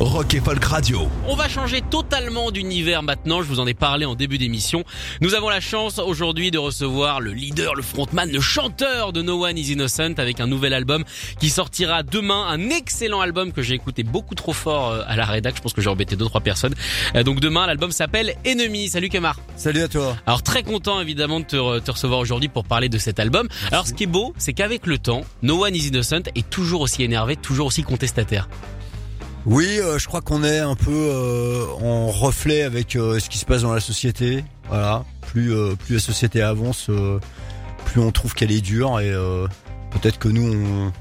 Rock 0.00 0.34
et 0.34 0.40
Folk 0.40 0.64
Radio. 0.64 1.08
On 1.28 1.36
va 1.36 1.48
changer 1.48 1.80
totalement 1.80 2.50
d'univers 2.50 3.04
maintenant, 3.04 3.40
je 3.40 3.46
vous 3.46 3.60
en 3.60 3.66
ai 3.68 3.74
parlé 3.74 4.04
en 4.04 4.16
début 4.16 4.36
d'émission. 4.36 4.82
Nous 5.20 5.34
avons 5.34 5.48
la 5.48 5.60
chance 5.60 6.00
aujourd'hui 6.00 6.50
de 6.50 6.58
recevoir 6.58 7.20
le 7.20 7.32
leader, 7.32 7.74
le 7.76 7.82
frontman, 7.82 8.28
le 8.28 8.40
chanteur 8.40 9.12
de 9.12 9.22
No 9.22 9.44
One 9.46 9.56
Is 9.56 9.70
Innocent 9.72 10.14
avec 10.18 10.40
un 10.40 10.48
nouvel 10.48 10.74
album 10.74 11.04
qui 11.38 11.50
sortira 11.50 12.02
demain, 12.02 12.48
un 12.48 12.70
excellent 12.70 13.20
album 13.20 13.52
que 13.52 13.62
j'ai 13.62 13.74
écouté 13.74 14.02
beaucoup 14.02 14.34
trop 14.34 14.52
fort 14.52 14.90
euh, 14.90 15.02
à 15.06 15.14
la 15.14 15.24
rédac, 15.24 15.54
je 15.56 15.62
pense 15.62 15.72
que 15.72 15.80
j'ai 15.80 15.90
embêté 15.90 16.16
deux 16.16 16.24
trois 16.26 16.40
personnes. 16.40 16.74
Euh, 17.14 17.22
Donc 17.22 17.38
demain 17.38 17.66
l'album 17.66 17.92
s'appelle 17.92 18.34
Ennemi. 18.44 18.88
Salut 18.88 19.08
Kemar. 19.08 19.38
Salut 19.56 19.82
à 19.82 19.88
toi. 19.88 20.16
Alors 20.26 20.42
très 20.42 20.64
content 20.64 21.00
évidemment 21.00 21.38
de 21.38 21.44
te, 21.44 21.56
re- 21.56 21.80
te 21.80 21.90
recevoir 21.92 22.18
aujourd'hui 22.18 22.48
pour 22.48 22.64
parler 22.64 22.88
de 22.88 22.98
cet 22.98 23.20
album. 23.20 23.46
Alors 23.70 23.86
ce 23.86 23.92
qui 23.94 24.04
est 24.04 24.08
beau, 24.08 24.34
c'est 24.36 24.52
qu'avec 24.52 24.86
le 24.86 24.98
temps, 24.98 25.22
No 25.42 25.64
One 25.64 25.76
Is 25.76 25.88
Innocent 25.88 26.22
est 26.34 26.48
toujours 26.50 26.80
aussi 26.80 27.04
énervé, 27.04 27.36
toujours 27.36 27.66
aussi 27.66 27.84
contestataire. 27.84 28.48
Oui, 29.44 29.80
euh, 29.80 29.98
je 29.98 30.06
crois 30.06 30.20
qu'on 30.20 30.44
est 30.44 30.60
un 30.60 30.76
peu 30.76 30.92
euh, 30.92 31.66
en 31.80 32.08
reflet 32.08 32.62
avec 32.62 32.94
euh, 32.94 33.18
ce 33.18 33.28
qui 33.28 33.38
se 33.38 33.44
passe 33.44 33.62
dans 33.62 33.74
la 33.74 33.80
société. 33.80 34.44
Voilà, 34.68 35.04
plus 35.22 35.52
plus 35.76 35.94
la 35.94 36.00
société 36.00 36.40
avance, 36.40 36.88
plus 37.84 38.00
on 38.00 38.10
trouve 38.10 38.34
qu'elle 38.34 38.52
est 38.52 38.60
dure 38.60 39.00
et 39.00 39.12
peut-être 40.00 40.18
que 40.18 40.28
nous 40.28 40.52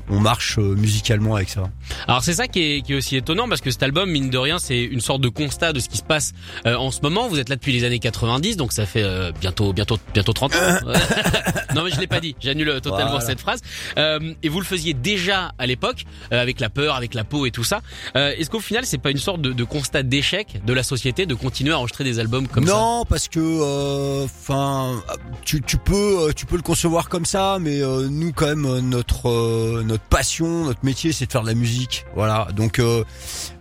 on, 0.09 0.15
on 0.15 0.19
marche 0.19 0.57
euh, 0.59 0.75
musicalement 0.75 1.35
avec 1.35 1.49
ça. 1.49 1.63
Alors 2.07 2.23
c'est 2.23 2.33
ça 2.33 2.47
qui 2.47 2.61
est, 2.61 2.81
qui 2.81 2.93
est 2.93 2.95
aussi 2.95 3.15
étonnant 3.15 3.47
parce 3.47 3.61
que 3.61 3.71
cet 3.71 3.83
album, 3.83 4.09
mine 4.09 4.29
de 4.29 4.37
rien, 4.37 4.59
c'est 4.59 4.81
une 4.83 5.01
sorte 5.01 5.21
de 5.21 5.29
constat 5.29 5.73
de 5.73 5.79
ce 5.79 5.89
qui 5.89 5.97
se 5.97 6.03
passe 6.03 6.33
euh, 6.65 6.75
en 6.75 6.91
ce 6.91 7.01
moment. 7.01 7.27
Vous 7.27 7.39
êtes 7.39 7.49
là 7.49 7.55
depuis 7.55 7.71
les 7.73 7.83
années 7.83 7.99
90, 7.99 8.57
donc 8.57 8.71
ça 8.73 8.85
fait 8.85 9.03
euh, 9.03 9.31
bientôt 9.39 9.73
bientôt 9.73 9.97
bientôt 10.13 10.33
30 10.33 10.55
ans. 10.55 10.57
non 11.75 11.83
mais 11.83 11.91
je 11.91 11.99
l'ai 11.99 12.07
pas 12.07 12.19
dit, 12.19 12.35
j'annule 12.39 12.79
totalement 12.81 13.11
Voilà. 13.11 13.25
cette 13.25 13.39
phrase. 13.39 13.61
Euh, 13.97 14.33
et 14.43 14.49
vous 14.49 14.59
le 14.59 14.65
faisiez 14.65 14.93
déjà 14.93 15.51
à 15.57 15.65
l'époque 15.67 16.05
euh, 16.31 16.41
avec 16.41 16.59
la 16.59 16.69
peur, 16.69 16.95
avec 16.95 17.13
la 17.13 17.23
peau 17.23 17.45
et 17.45 17.51
tout 17.51 17.63
ça. 17.63 17.81
Euh, 18.15 18.33
Est-ce 18.37 18.49
qu'au 18.49 18.59
final, 18.59 18.85
c'est 18.85 18.97
pas 18.97 19.11
une 19.11 19.17
sorte 19.17 19.41
de, 19.41 19.51
de 19.53 19.63
constat 19.63 20.03
d'échec 20.03 20.61
de 20.65 20.73
la 20.73 20.83
société 20.83 21.25
de 21.25 21.33
continuer 21.35 21.73
à 21.73 21.77
enregistrer 21.79 22.03
des 22.03 22.19
albums 22.19 22.47
comme 22.47 22.65
ça? 22.67 22.73
Non, 22.73 23.05
parce 23.07 23.27
que 23.27 24.23
enfin 24.25 25.01
tu, 25.45 25.61
tu 25.61 25.77
peux 25.77 26.27
euh, 26.27 26.31
tu 26.33 26.45
peux 26.45 26.55
le 26.55 26.61
concevoir 26.61 27.09
comme 27.09 27.25
ça, 27.25 27.57
mais 27.59 27.81
euh, 27.81 28.07
nous 28.09 28.31
quand 28.33 28.47
même 28.47 28.65
euh, 28.65 28.80
notre 28.81 29.29
euh, 29.29 29.83
notre 29.85 30.03
passion, 30.03 30.65
notre 30.65 30.83
métier, 30.85 31.11
c'est 31.13 31.25
de 31.25 31.31
faire 31.31 31.41
de 31.43 31.47
la 31.47 31.53
musique. 31.55 32.05
Voilà, 32.15 32.47
donc 32.55 32.79
euh, 32.79 33.03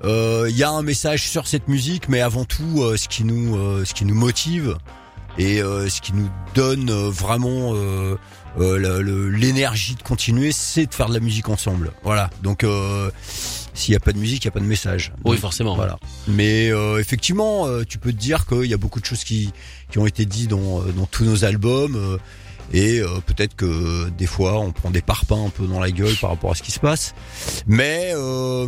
euh, 0.04 0.46
il 0.50 0.56
y 0.56 0.62
a 0.64 0.70
un 0.70 0.82
message 0.82 1.28
sur 1.28 1.46
cette 1.46 1.68
musique, 1.68 2.08
mais 2.08 2.20
avant 2.20 2.44
tout, 2.44 2.82
euh, 2.82 2.96
ce 2.96 3.08
qui 3.08 3.24
nous 3.24 3.56
euh, 3.56 3.84
ce 3.84 3.94
qui 3.94 4.04
nous 4.04 4.14
motive 4.14 4.76
et 5.38 5.62
euh, 5.62 5.88
ce 5.88 6.00
qui 6.00 6.12
nous 6.12 6.28
donne 6.54 6.90
euh, 6.90 7.08
vraiment 7.08 7.72
euh, 7.74 8.16
euh, 8.58 9.30
l'énergie 9.30 9.94
de 9.94 10.02
continuer, 10.02 10.50
c'est 10.52 10.86
de 10.86 10.94
faire 10.94 11.08
de 11.08 11.14
la 11.14 11.20
musique 11.20 11.48
ensemble. 11.48 11.92
Voilà, 12.02 12.30
donc 12.42 12.64
euh, 12.64 13.10
s'il 13.74 13.92
y 13.94 13.96
a 13.96 14.00
pas 14.00 14.12
de 14.12 14.18
musique, 14.18 14.42
il 14.44 14.46
y 14.46 14.48
a 14.48 14.52
pas 14.52 14.58
de 14.60 14.64
message. 14.64 15.12
Oui, 15.24 15.32
Donc, 15.32 15.40
forcément. 15.40 15.76
voilà. 15.76 15.98
Mais 16.26 16.70
euh, 16.72 16.98
effectivement, 16.98 17.66
euh, 17.66 17.84
tu 17.88 17.98
peux 17.98 18.12
te 18.12 18.18
dire 18.18 18.46
qu'il 18.46 18.64
y 18.66 18.74
a 18.74 18.76
beaucoup 18.76 19.00
de 19.00 19.04
choses 19.06 19.22
qui, 19.22 19.52
qui 19.90 19.98
ont 19.98 20.06
été 20.06 20.26
dites 20.26 20.50
dans, 20.50 20.80
euh, 20.82 20.92
dans 20.92 21.06
tous 21.06 21.24
nos 21.24 21.44
albums. 21.44 21.94
euh, 21.94 22.18
et 22.72 23.00
euh, 23.00 23.20
peut-être 23.26 23.56
que 23.56 24.08
des 24.10 24.26
fois, 24.26 24.58
on 24.60 24.72
prend 24.72 24.90
des 24.90 25.02
parpaings 25.02 25.46
un 25.46 25.50
peu 25.50 25.66
dans 25.66 25.80
la 25.80 25.90
gueule 25.90 26.14
par 26.20 26.30
rapport 26.30 26.52
à 26.52 26.54
ce 26.54 26.62
qui 26.62 26.70
se 26.72 26.80
passe. 26.80 27.14
Mais 27.66 28.12
euh, 28.14 28.66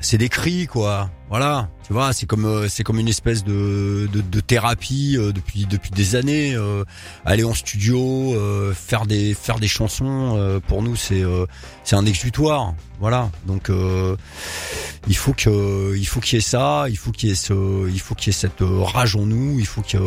c'est 0.00 0.18
des 0.18 0.28
cris, 0.28 0.66
quoi. 0.66 1.10
Voilà. 1.28 1.68
Tu 1.86 1.92
vois, 1.92 2.12
c'est 2.12 2.26
comme 2.26 2.44
euh, 2.46 2.68
c'est 2.68 2.84
comme 2.84 2.98
une 2.98 3.08
espèce 3.08 3.44
de, 3.44 4.08
de, 4.12 4.20
de 4.20 4.40
thérapie 4.40 5.16
euh, 5.18 5.32
depuis 5.32 5.66
depuis 5.66 5.90
des 5.90 6.16
années. 6.16 6.54
euh, 6.54 6.84
aller 7.24 7.44
en 7.44 7.54
studio, 7.54 8.34
euh, 8.34 8.72
faire 8.74 9.06
des 9.06 9.34
faire 9.34 9.58
des 9.58 9.68
chansons. 9.68 10.36
euh, 10.36 10.60
pour 10.60 10.82
nous, 10.82 10.96
c'est 10.96 11.22
euh, 11.22 11.46
c'est 11.84 11.96
un 11.96 12.06
exutoire. 12.06 12.74
Voilà. 13.00 13.30
Donc 13.46 13.70
il 15.08 15.16
faut 15.16 15.32
que 15.32 15.94
il 15.96 16.06
faut 16.06 16.20
qu'il 16.20 16.36
y 16.36 16.38
ait 16.38 16.42
ça, 16.42 16.86
il 16.88 16.96
faut 16.96 17.10
qu'il 17.10 17.28
y 17.28 17.32
ait 17.32 17.34
ce, 17.34 17.88
il 17.88 18.00
faut 18.00 18.14
qu'il 18.14 18.28
y 18.32 18.36
ait 18.36 18.38
cette 18.38 18.60
rage 18.60 19.16
en 19.16 19.26
nous, 19.26 19.58
il 19.58 19.66
faut 19.66 19.82
que 19.82 19.98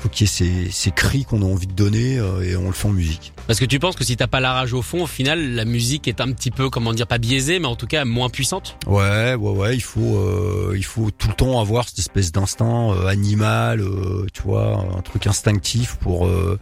faut 0.00 0.08
qu'il 0.08 0.26
y 0.26 0.30
ait 0.30 0.32
ces, 0.32 0.70
ces 0.70 0.90
cris 0.90 1.24
qu'on 1.24 1.42
a 1.42 1.44
envie 1.44 1.66
de 1.66 1.72
donner 1.72 2.18
euh, 2.18 2.42
et 2.42 2.56
on 2.56 2.66
le 2.66 2.72
fait 2.72 2.88
en 2.88 2.92
musique. 2.92 3.32
Parce 3.46 3.60
que 3.60 3.64
tu 3.64 3.78
penses 3.78 3.96
que 3.96 4.04
si 4.04 4.16
t'as 4.16 4.26
pas 4.26 4.40
la 4.40 4.52
rage 4.52 4.72
au 4.72 4.82
fond, 4.82 5.02
au 5.02 5.06
final, 5.06 5.54
la 5.54 5.64
musique 5.64 6.08
est 6.08 6.20
un 6.20 6.32
petit 6.32 6.50
peu, 6.50 6.70
comment 6.70 6.92
dire, 6.92 7.06
pas 7.06 7.18
biaisée, 7.18 7.58
mais 7.58 7.66
en 7.66 7.76
tout 7.76 7.86
cas 7.86 8.04
moins 8.04 8.30
puissante? 8.30 8.76
Ouais, 8.86 9.34
ouais, 9.34 9.50
ouais. 9.50 9.74
Il 9.74 9.82
faut, 9.82 10.16
euh, 10.16 10.74
il 10.76 10.84
faut 10.84 11.10
tout 11.10 11.28
le 11.28 11.34
temps 11.34 11.60
avoir 11.60 11.88
cette 11.88 11.98
espèce 11.98 12.32
d'instinct 12.32 12.92
euh, 12.92 13.06
animal, 13.06 13.80
euh, 13.80 14.26
tu 14.32 14.42
vois, 14.42 14.86
un 14.96 15.02
truc 15.02 15.26
instinctif 15.26 15.96
pour, 15.96 16.26
euh, 16.26 16.58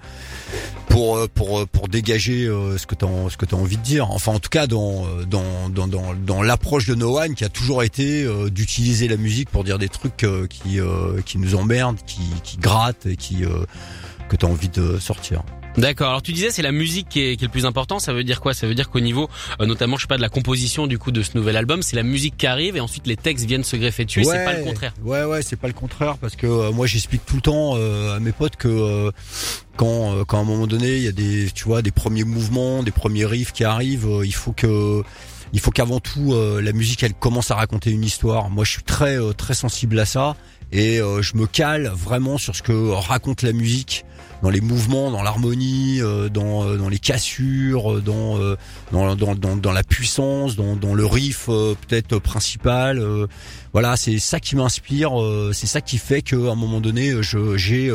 pour, 0.99 1.17
euh, 1.17 1.29
euh, 1.41 1.67
pour 1.67 1.89
dégager 1.89 2.47
euh, 2.47 2.77
ce 2.77 2.87
que 2.87 2.97
t'as, 2.97 3.07
ce 3.29 3.37
que 3.37 3.47
t'as 3.47 3.57
envie 3.57 3.77
de 3.77 3.83
dire. 3.83 4.11
Enfin, 4.11 4.33
en 4.33 4.41
tout 4.41 4.49
cas, 4.49 4.67
dans, 4.67 5.07
l'approche 6.43 6.87
de 6.87 6.95
No 6.95 7.19
One, 7.19 7.35
qui 7.35 7.45
a 7.45 7.49
toujours 7.49 7.83
été 7.83 8.27
d'utiliser 8.51 9.07
la 9.07 9.17
musique 9.17 9.51
pour 9.51 9.65
dire 9.65 9.79
des 9.79 9.89
trucs 9.89 10.27
qui, 10.49 11.39
nous 11.39 11.55
emmerdent, 11.55 11.99
qui, 12.07 12.57
grattent 12.59 13.07
et 13.07 13.17
qui, 13.17 13.45
que 14.29 14.37
t'as 14.37 14.47
envie 14.47 14.69
de 14.69 14.99
sortir. 14.99 15.43
D'accord. 15.79 16.09
Alors 16.09 16.23
tu 16.23 16.33
disais 16.33 16.51
c'est 16.51 16.63
la 16.63 16.73
musique 16.73 17.09
qui 17.09 17.21
est, 17.21 17.37
qui 17.37 17.45
est 17.45 17.47
le 17.47 17.53
plus 17.53 17.67
important. 17.67 17.99
Ça 17.99 18.13
veut 18.13 18.25
dire 18.25 18.41
quoi? 18.41 18.53
Ça 18.53 18.67
veut 18.67 18.75
dire 18.75 18.91
qu'au 18.91 19.01
niveau, 19.01 19.29
euh, 19.61 19.67
notamment, 19.67 19.97
je 19.97 20.03
sais 20.03 20.09
pas, 20.09 20.17
de 20.17 20.23
la 20.23 20.29
composition 20.29 20.87
du 20.87 20.99
coup 20.99 21.13
de 21.13 21.23
ce 21.23 21.37
nouvel 21.37 21.57
album, 21.57 21.83
c'est 21.83 21.97
la 21.97 22.03
musique 22.03 22.37
qui 22.37 22.47
arrive 22.47 22.77
et 22.77 22.81
ensuite 22.81 23.07
les 23.07 23.17
textes 23.17 23.47
viennent 23.47 23.65
se 23.65 23.77
greffer 23.77 24.05
dessus. 24.05 24.25
C'est 24.25 24.45
pas 24.45 24.55
le 24.55 24.65
contraire. 24.65 24.93
Ouais, 25.03 25.25
ouais, 25.25 25.43
c'est 25.43 25.57
pas 25.57 25.69
le 25.69 25.73
contraire 25.75 26.19
parce 26.19 26.37
que 26.37 26.47
euh, 26.47 26.73
moi 26.73 26.87
j'explique 26.87 27.25
tout 27.25 27.37
le 27.37 27.43
temps 27.43 27.75
euh, 27.77 28.17
à 28.17 28.21
mes 28.21 28.33
potes 28.33 28.57
que 28.57 28.69
euh, 28.69 29.11
quand, 29.77 30.15
euh, 30.15 30.25
quand 30.25 30.39
à 30.39 30.41
un 30.41 30.45
moment 30.45 30.67
donné 30.67 30.97
il 30.97 31.03
y 31.03 31.09
a 31.09 31.13
des, 31.13 31.51
tu 31.55 31.65
vois, 31.65 31.81
des 31.83 31.93
premiers 31.93 32.25
mouvements, 32.25 32.83
des 32.83 32.91
premiers 32.91 33.25
riffs 33.25 33.53
qui 33.53 33.65
arrivent, 33.65 34.07
euh, 34.09 34.27
il 34.27 34.35
faut 34.35 34.53
que 34.53 35.03
il 35.53 35.61
faut 35.61 35.71
qu'avant 35.71 36.01
tout 36.01 36.35
euh, 36.35 36.61
la 36.61 36.73
musique 36.73 37.03
elle 37.03 37.15
commence 37.15 37.51
à 37.51 37.55
raconter 37.55 37.91
une 37.91 38.05
histoire. 38.05 38.51
Moi 38.51 38.65
je 38.65 38.73
suis 38.73 38.83
très 38.83 39.17
euh, 39.19 39.33
très 39.33 39.55
sensible 39.55 39.99
à 39.99 40.05
ça 40.05 40.37
et 40.73 41.01
euh, 41.01 41.23
je 41.23 41.37
me 41.37 41.47
cale 41.47 41.89
vraiment 41.95 42.39
sur 42.39 42.55
ce 42.55 42.63
que 42.63 42.91
raconte 42.91 43.43
la 43.43 43.53
musique 43.53 44.05
dans 44.43 44.51
les 44.51 44.61
mouvements, 44.61 45.11
dans 45.11 45.23
l'harmonie, 45.23 46.01
euh, 46.01 46.29
dans, 46.29 46.65
euh, 46.65 46.77
dans 46.77 46.89
les 46.89 47.01
cassures, 47.01 47.95
euh, 47.95 48.01
dans, 48.01 48.39
euh, 48.39 48.57
dans, 48.93 49.17
dans, 49.17 49.35
dans, 49.35 49.57
dans 49.57 49.73
la 49.73 49.83
puissance, 49.83 50.55
dans, 50.55 50.77
dans 50.77 50.95
le 50.95 51.05
riff 51.05 51.47
euh, 51.49 51.75
peut-être 51.89 52.19
principal. 52.21 53.03
voilà, 53.73 53.97
c'est 53.97 54.19
ça 54.19 54.39
qui 54.39 54.55
m'inspire, 54.55 55.13
c'est 55.53 55.67
ça 55.67 55.81
qui 55.81 55.99
fait 55.99 56.23
qu'à 56.23 56.37
un 56.37 56.55
moment 56.55 56.81
donné, 56.81 57.21
je 57.23 57.57
j'ai 57.57 57.93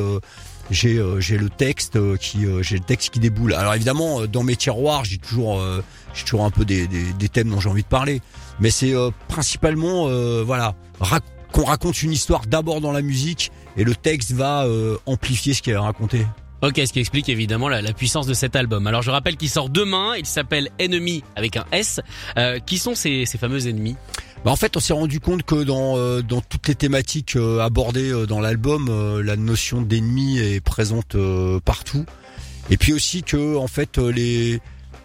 j'ai 0.71 0.97
euh, 0.97 1.19
j'ai 1.19 1.37
le 1.37 1.49
texte 1.49 1.97
qui 2.17 2.45
euh, 2.45 2.61
j'ai 2.63 2.77
le 2.77 2.83
texte 2.83 3.11
qui 3.13 3.19
déboule. 3.19 3.53
Alors 3.53 3.73
évidemment, 3.73 4.25
dans 4.25 4.43
mes 4.43 4.55
tiroirs, 4.55 5.05
j'ai 5.05 5.17
toujours 5.17 5.61
j'ai 6.13 6.23
toujours 6.23 6.43
un 6.45 6.51
peu 6.51 6.65
des, 6.65 6.87
des, 6.87 7.13
des 7.13 7.29
thèmes 7.29 7.49
dont 7.49 7.59
j'ai 7.59 7.69
envie 7.69 7.83
de 7.83 7.87
parler, 7.87 8.21
mais 8.59 8.69
c'est 8.69 8.93
principalement 9.29 10.07
voilà 10.43 10.75
rac- 10.99 11.23
qu'on 11.53 11.63
raconte 11.63 12.03
une 12.03 12.11
histoire 12.11 12.45
d'abord 12.47 12.81
dans 12.81 12.91
la 12.91 13.01
musique 13.01 13.51
et 13.77 13.85
le 13.85 13.95
texte 13.95 14.33
va 14.33 14.65
euh, 14.65 14.97
amplifier 15.05 15.53
ce 15.53 15.61
qui 15.61 15.69
est 15.69 15.77
raconté. 15.77 16.25
Ok, 16.61 16.81
ce 16.85 16.93
qui 16.93 16.99
explique 16.99 17.29
évidemment 17.29 17.69
la, 17.69 17.81
la 17.81 17.93
puissance 17.93 18.25
de 18.25 18.33
cet 18.33 18.55
album. 18.55 18.87
Alors 18.87 19.01
je 19.01 19.11
rappelle 19.11 19.35
qu'il 19.37 19.49
sort 19.49 19.69
demain. 19.69 20.15
Il 20.17 20.25
s'appelle 20.25 20.69
Ennemi 20.79 21.23
avec 21.35 21.57
un 21.57 21.65
S. 21.71 21.99
Euh, 22.37 22.59
qui 22.59 22.77
sont 22.77 22.95
ces, 22.95 23.25
ces 23.25 23.37
fameux 23.37 23.67
ennemis? 23.67 23.95
Bah 24.45 24.51
en 24.51 24.55
fait, 24.55 24.75
on 24.75 24.79
s'est 24.79 24.93
rendu 24.93 25.19
compte 25.19 25.43
que 25.43 25.63
dans 25.63 25.97
euh, 25.97 26.21
dans 26.21 26.41
toutes 26.41 26.67
les 26.67 26.75
thématiques 26.75 27.35
euh, 27.35 27.59
abordées 27.59 28.11
euh, 28.11 28.25
dans 28.25 28.41
l'album, 28.41 28.87
euh, 28.89 29.21
la 29.21 29.35
notion 29.35 29.81
d'ennemi 29.81 30.39
est 30.39 30.59
présente 30.61 31.15
euh, 31.15 31.59
partout. 31.59 32.05
Et 32.69 32.77
puis 32.77 32.93
aussi 32.93 33.23
que 33.23 33.57
en 33.57 33.67
fait 33.67 33.97
les 33.97 34.59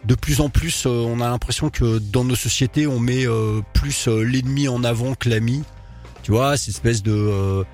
de 0.05 0.15
plus 0.15 0.41
en 0.41 0.49
plus, 0.49 0.87
euh, 0.87 0.91
on 0.91 1.21
a 1.21 1.29
l'impression 1.29 1.71
que 1.71 1.99
dans 1.99 2.25
nos 2.25 2.37
sociétés, 2.37 2.87
on 2.87 3.01
met 3.01 3.27
euh, 3.27 3.61
plus 3.75 4.07
l'ennemi 4.07 4.69
en 4.69 4.85
avant 4.85 5.15
que 5.15 5.29
l'ami. 5.29 5.65
Tu 6.29 6.33
vois, 6.33 6.59
cette 6.59 6.69
espèce 6.75 7.03
de 7.03 7.11
euh, 7.11 7.65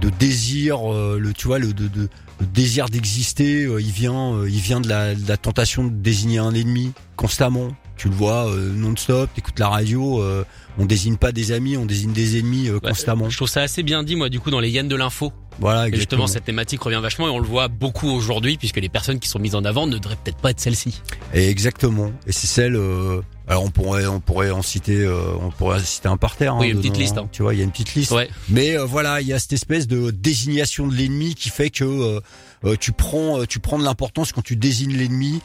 de 0.00 0.08
désir, 0.10 0.92
euh, 0.92 1.16
le 1.16 1.32
tu 1.32 1.46
vois 1.46 1.60
le 1.60 1.72
de, 1.72 1.86
de 1.86 2.08
le 2.40 2.46
désir 2.46 2.88
d'exister, 2.88 3.62
euh, 3.66 3.80
il 3.80 3.92
vient 3.92 4.44
il 4.44 4.58
vient 4.58 4.80
de 4.80 4.88
la, 4.88 5.14
de 5.14 5.28
la 5.28 5.36
tentation 5.36 5.84
de 5.84 5.90
désigner 5.90 6.38
un 6.38 6.52
ennemi 6.54 6.90
constamment. 7.14 7.68
Tu 7.96 8.08
le 8.08 8.14
vois 8.16 8.48
euh, 8.50 8.72
non-stop, 8.74 9.30
t'écoutes 9.32 9.60
la 9.60 9.68
radio, 9.68 10.20
euh, 10.20 10.44
on 10.76 10.86
désigne 10.86 11.16
pas 11.18 11.30
des 11.30 11.52
amis, 11.52 11.76
on 11.76 11.86
désigne 11.86 12.10
des 12.12 12.36
ennemis 12.40 12.66
euh, 12.66 12.80
Ouais, 12.82 12.88
constamment. 12.88 13.30
Je 13.30 13.36
trouve 13.36 13.48
ça 13.48 13.62
assez 13.62 13.84
bien 13.84 14.02
dit 14.02 14.16
moi 14.16 14.28
du 14.28 14.40
coup 14.40 14.50
dans 14.50 14.58
les 14.58 14.70
hyènes 14.70 14.88
de 14.88 14.96
l'info. 14.96 15.32
Voilà, 15.60 15.84
Et 15.84 15.90
exactement. 15.90 16.00
justement 16.00 16.26
cette 16.26 16.44
thématique 16.46 16.82
revient 16.82 16.98
vachement 17.00 17.28
et 17.28 17.30
on 17.30 17.38
le 17.38 17.46
voit 17.46 17.68
beaucoup 17.68 18.08
aujourd'hui 18.08 18.56
puisque 18.56 18.78
les 18.78 18.88
personnes 18.88 19.20
qui 19.20 19.28
sont 19.28 19.38
mises 19.38 19.54
en 19.54 19.64
avant 19.64 19.86
ne 19.86 19.98
devraient 19.98 20.16
peut-être 20.16 20.38
pas 20.38 20.50
être 20.50 20.58
celles-ci. 20.58 21.00
Et 21.32 21.48
exactement. 21.48 22.10
Et 22.26 22.32
c'est 22.32 22.48
celle, 22.48 22.74
euh, 22.74 23.20
Alors 23.46 23.62
on 23.64 23.70
pourrait 23.70 24.06
on 24.06 24.20
pourrait 24.20 24.50
en 24.50 24.62
citer 24.62 25.04
euh, 25.04 25.20
on 25.40 25.50
pourrait 25.50 25.80
citer 25.80 26.08
un 26.08 26.16
parterre. 26.16 26.56
Oui, 26.56 26.68
hein, 26.68 26.70
une 26.70 26.78
petite 26.78 26.96
liste, 26.96 27.18
hein. 27.18 27.24
hein. 27.24 27.28
Tu 27.30 27.42
vois, 27.42 27.52
il 27.54 27.58
y 27.58 27.60
a 27.60 27.64
une 27.64 27.70
petite 27.72 27.94
liste. 27.94 28.10
Ouais. 28.12 28.28
Mais 28.48 28.78
euh, 28.78 28.84
voilà, 28.86 29.20
il 29.20 29.26
y 29.26 29.32
a 29.34 29.38
cette 29.38 29.52
espèce 29.52 29.86
de 29.86 30.10
désignation 30.10 30.86
de 30.86 30.94
l'ennemi 30.94 31.34
qui 31.34 31.50
fait 31.50 31.68
que 31.70 31.84
euh, 31.84 32.20
euh, 32.64 32.76
tu 32.80 32.92
prends 32.92 33.40
euh, 33.40 33.46
tu 33.46 33.58
prends 33.58 33.78
de 33.78 33.84
l'importance 33.84 34.32
quand 34.32 34.42
tu 34.42 34.56
désignes 34.56 34.96
l'ennemi. 34.96 35.40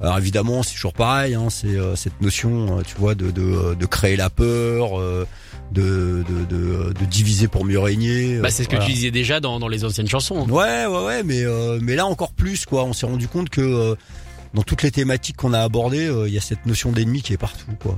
Alors 0.00 0.16
évidemment, 0.16 0.62
c'est 0.62 0.74
toujours 0.76 0.94
pareil. 0.94 1.34
Hein, 1.34 1.48
c'est 1.50 1.76
euh, 1.76 1.94
cette 1.96 2.22
notion, 2.22 2.78
euh, 2.78 2.82
tu 2.86 2.94
vois, 2.96 3.14
de 3.14 3.30
de, 3.30 3.42
euh, 3.42 3.74
de 3.74 3.84
créer 3.86 4.16
la 4.16 4.30
peur, 4.30 4.98
euh, 4.98 5.26
de, 5.72 6.24
de 6.26 6.44
de 6.56 6.92
de 6.92 7.04
diviser 7.04 7.48
pour 7.48 7.64
mieux 7.66 7.80
régner. 7.80 8.36
euh, 8.36 8.40
Bah, 8.42 8.50
c'est 8.50 8.62
ce 8.62 8.68
que 8.68 8.76
tu 8.76 8.92
disais 8.92 9.10
déjà 9.10 9.40
dans, 9.40 9.58
dans 9.58 9.68
les 9.68 9.84
anciennes 9.84 10.08
chansons. 10.08 10.46
hein. 10.46 10.50
Ouais, 10.50 10.86
ouais, 10.86 11.04
ouais, 11.04 11.22
mais 11.24 11.42
euh, 11.42 11.78
mais 11.82 11.96
là 11.96 12.06
encore 12.06 12.32
plus 12.32 12.64
quoi. 12.64 12.84
On 12.84 12.92
s'est 12.94 13.06
rendu 13.06 13.26
compte 13.28 13.50
que 13.50 13.60
euh, 13.60 13.94
dans 14.54 14.62
toutes 14.62 14.82
les 14.82 14.90
thématiques 14.90 15.36
qu'on 15.36 15.52
a 15.52 15.60
abordées, 15.60 16.06
euh, 16.08 16.28
il 16.28 16.34
y 16.34 16.38
a 16.38 16.40
cette 16.40 16.66
notion 16.66 16.92
d'ennemi 16.92 17.22
qui 17.22 17.32
est 17.32 17.38
partout 17.38 17.66
quoi. 17.80 17.96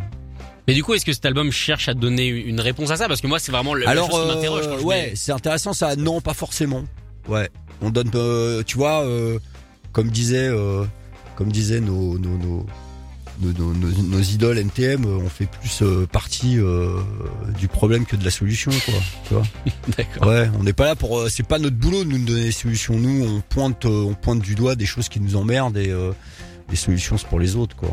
Mais 0.68 0.74
du 0.74 0.84
coup, 0.84 0.94
est-ce 0.94 1.04
que 1.04 1.12
cet 1.12 1.26
album 1.26 1.50
cherche 1.50 1.88
à 1.88 1.94
donner 1.94 2.28
une 2.28 2.60
réponse 2.60 2.90
à 2.92 2.96
ça? 2.96 3.08
Parce 3.08 3.20
que 3.20 3.26
moi, 3.26 3.40
c'est 3.40 3.50
vraiment 3.50 3.74
la, 3.74 3.88
Alors 3.90 4.08
chose 4.10 4.20
qui 4.20 4.26
m'interroge. 4.36 4.64
euh, 4.66 4.70
quand 4.74 4.78
je 4.78 4.84
ouais, 4.84 5.02
mets- 5.10 5.12
c'est 5.16 5.32
intéressant 5.32 5.72
ça. 5.72 5.96
Non, 5.96 6.20
pas 6.20 6.34
forcément. 6.34 6.84
Ouais, 7.28 7.48
on 7.80 7.90
donne, 7.90 8.10
euh, 8.14 8.62
tu 8.64 8.76
vois, 8.76 9.02
euh, 9.04 9.38
comme 9.90 10.08
disait, 10.10 10.48
euh, 10.48 10.84
comme 11.34 11.50
disaient 11.50 11.80
nos 11.80 12.16
nos 12.18 12.36
nos 12.38 12.66
nos, 13.40 13.52
nos- 13.52 14.02
nos- 14.02 14.20
idoles 14.20 14.58
NTM, 14.58 15.04
euh, 15.04 15.18
on 15.24 15.28
fait 15.28 15.46
plus 15.46 15.82
euh, 15.82 16.06
partie 16.06 16.58
euh, 16.58 16.98
du 17.58 17.68
problème 17.68 18.04
que 18.06 18.16
de 18.16 18.24
la 18.24 18.30
solution, 18.30 18.70
quoi. 18.84 18.94
Tu 19.28 19.34
vois 19.34 19.42
D'accord. 19.96 20.28
Ouais, 20.28 20.50
on 20.58 20.62
n'est 20.62 20.72
pas 20.72 20.86
là 20.86 20.94
pour. 20.96 21.18
euh, 21.18 21.28
c'est 21.28 21.46
pas 21.46 21.58
notre 21.58 21.76
boulot 21.76 22.04
de 22.04 22.08
nous 22.10 22.24
donner 22.24 22.44
des 22.44 22.52
solutions. 22.52 22.98
Nous, 22.98 23.24
on 23.26 23.40
pointe, 23.40 23.84
euh, 23.86 24.04
on 24.04 24.14
pointe 24.14 24.40
du 24.40 24.54
doigt 24.54 24.74
des 24.76 24.86
choses 24.86 25.08
qui 25.08 25.20
nous 25.20 25.36
emmerdent 25.36 25.76
et 25.78 25.90
euh, 25.90 26.12
les 26.70 26.76
solutions 26.76 27.16
c'est 27.18 27.26
pour 27.26 27.40
les 27.40 27.56
autres, 27.56 27.76
quoi. 27.76 27.90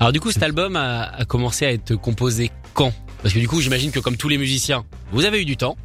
Alors 0.00 0.12
du 0.12 0.20
coup, 0.20 0.32
cet 0.32 0.42
album 0.42 0.76
a, 0.76 1.02
a 1.02 1.24
commencé 1.24 1.64
à 1.66 1.72
être 1.72 1.94
composé 1.94 2.50
quand? 2.74 2.92
Parce 3.22 3.34
que 3.34 3.38
du 3.38 3.46
coup, 3.48 3.60
j'imagine 3.60 3.90
que 3.90 4.00
comme 4.00 4.16
tous 4.16 4.28
les 4.28 4.38
musiciens, 4.38 4.84
vous 5.12 5.24
avez 5.24 5.40
eu 5.42 5.44
du 5.44 5.56
temps. 5.56 5.76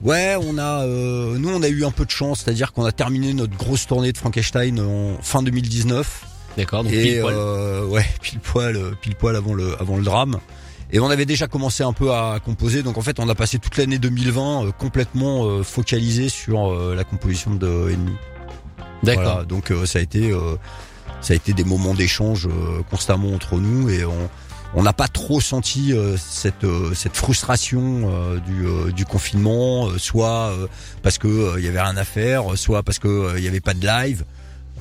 Ouais, 0.00 0.36
on 0.40 0.58
a, 0.58 0.84
euh, 0.84 1.36
nous, 1.38 1.48
on 1.50 1.60
a 1.62 1.68
eu 1.68 1.84
un 1.84 1.90
peu 1.90 2.04
de 2.04 2.10
chance, 2.10 2.42
c'est-à-dire 2.44 2.72
qu'on 2.72 2.84
a 2.84 2.92
terminé 2.92 3.34
notre 3.34 3.56
grosse 3.56 3.84
tournée 3.88 4.12
de 4.12 4.16
Frankenstein 4.18 4.78
en 4.78 5.20
fin 5.22 5.42
2019 5.42 6.24
D'accord. 6.58 6.82
Donc 6.82 6.92
et 6.92 7.02
pile 7.02 7.20
poil. 7.20 7.34
euh, 7.34 7.86
ouais, 7.86 8.04
pile 8.20 8.40
poil, 8.40 8.76
euh, 8.76 8.90
pile 9.00 9.14
poil 9.14 9.36
avant 9.36 9.54
le 9.54 9.80
avant 9.80 9.96
le 9.96 10.02
drame. 10.02 10.38
Et 10.90 10.98
on 11.00 11.08
avait 11.08 11.24
déjà 11.24 11.46
commencé 11.46 11.82
un 11.84 11.92
peu 11.92 12.12
à 12.12 12.40
composer, 12.44 12.82
donc 12.82 12.98
en 12.98 13.02
fait, 13.02 13.20
on 13.20 13.28
a 13.28 13.34
passé 13.34 13.58
toute 13.58 13.76
l'année 13.76 13.98
2020 13.98 14.64
euh, 14.66 14.72
complètement 14.72 15.44
euh, 15.46 15.62
focalisé 15.62 16.28
sur 16.28 16.74
la 16.94 17.04
composition 17.04 17.54
de 17.54 17.90
Ennemi. 17.90 18.16
D'accord. 19.04 19.22
Voilà, 19.24 19.44
donc 19.44 19.72
ça 19.84 20.00
a 20.00 20.02
été 20.02 20.32
ça 21.20 21.32
a 21.32 21.36
été 21.36 21.52
des 21.52 21.64
moments 21.64 21.94
d'échange 21.94 22.48
constamment 22.90 23.32
entre 23.32 23.56
nous 23.56 23.88
et 23.88 24.04
on 24.04 24.28
on 24.74 24.82
n'a 24.82 24.92
pas 24.92 25.08
trop 25.08 25.40
senti 25.40 25.92
euh, 25.92 26.16
cette 26.18 26.64
euh, 26.64 26.92
cette 26.94 27.16
frustration 27.16 28.10
euh, 28.12 28.38
du 28.40 28.92
du 28.92 29.04
confinement, 29.04 29.88
soit 29.98 30.52
parce 31.02 31.18
que 31.18 31.58
il 31.58 31.64
y 31.64 31.68
avait 31.68 31.80
rien 31.80 31.96
à 31.96 32.04
faire, 32.04 32.56
soit 32.56 32.82
parce 32.82 32.98
que 32.98 33.34
il 33.38 33.44
y 33.44 33.48
avait 33.48 33.60
pas 33.60 33.74
de 33.74 33.86
live. 33.86 34.24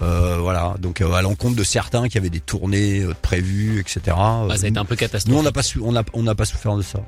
Euh, 0.02 0.38
voilà, 0.40 0.76
donc 0.80 1.02
euh, 1.02 1.12
à 1.14 1.22
l'encontre 1.22 1.56
de 1.56 1.64
certains 1.64 2.08
qui 2.08 2.18
avaient 2.18 2.30
des 2.30 2.40
tournées 2.40 3.02
euh, 3.02 3.14
prévues, 3.22 3.80
etc. 3.80 4.02
Ah, 4.10 4.46
ça 4.50 4.54
a 4.54 4.58
euh, 4.66 4.70
été 4.70 4.78
un 4.78 4.86
peu 4.86 4.94
nous 4.96 5.00
catastrophique. 5.00 5.40
on 5.40 5.44
n'a 5.44 5.52
pas 5.52 5.64
su, 5.64 5.80
on 5.84 5.96
a 5.96 6.04
on 6.14 6.24
n'a 6.24 6.36
pas 6.36 6.46
souffert 6.46 6.76
de 6.76 6.82
ça. 6.84 7.00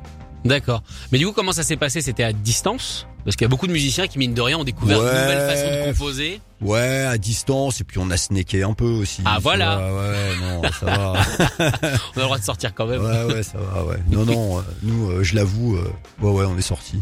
D'accord. 0.46 0.84
Mais 1.12 1.18
du 1.18 1.26
coup, 1.28 1.34
comment 1.34 1.52
ça 1.52 1.64
s'est 1.64 1.76
passé? 1.76 2.02
C'était 2.02 2.24
à 2.24 2.32
distance? 2.34 3.06
Parce 3.26 3.36
qu'il 3.36 3.44
y 3.44 3.48
a 3.48 3.50
beaucoup 3.50 3.68
de 3.68 3.74
musiciens 3.74 4.08
qui, 4.08 4.18
mine 4.18 4.34
de 4.34 4.42
rien, 4.42 4.58
ont 4.58 4.64
découvert 4.64 4.98
Ouais. 5.00 5.06
une 5.06 5.12
nouvelle 5.22 5.50
façon 5.50 5.66
de 5.70 5.92
composer. 5.92 6.40
Ouais, 6.62 7.06
à 7.06 7.18
distance 7.18 7.82
et 7.82 7.84
puis 7.84 8.00
on 8.00 8.10
a 8.10 8.18
snacké 8.18 8.64
un 8.64 8.74
peu 8.74 8.86
aussi. 8.86 9.22
Ah, 9.26 9.38
voilà. 9.42 9.78
vois, 9.78 10.02
Ouais, 10.02 10.36
non, 10.42 10.62
ça 10.80 10.86
va. 10.86 11.14
On 11.60 11.64
a 11.64 12.00
le 12.16 12.22
droit 12.24 12.38
de 12.38 12.44
sortir 12.44 12.74
quand 12.74 12.86
même. 12.86 13.02
Ouais, 13.04 13.24
ouais, 13.34 13.44
ça 13.44 13.58
va, 13.60 13.84
ouais. 13.86 13.98
Non, 14.10 14.26
non, 14.26 14.60
euh, 14.60 14.62
nous, 14.84 15.10
euh, 15.12 15.24
je 15.24 15.36
l'avoue, 15.36 15.76
euh, 15.76 15.92
ouais, 16.22 16.32
ouais, 16.32 16.46
on 16.46 16.58
est 16.58 16.62
sortis. 16.62 17.00